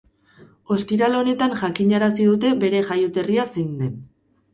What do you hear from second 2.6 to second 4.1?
bere jaioterria zein den.